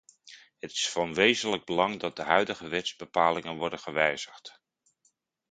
Het 0.59 0.71
is 0.71 0.89
van 0.89 1.13
wezenlijk 1.13 1.65
belang 1.65 1.99
dat 1.99 2.15
de 2.15 2.21
huidige 2.23 2.67
wetsbepalingen 2.67 3.57
worden 3.57 3.79
gewijzigd. 3.79 4.61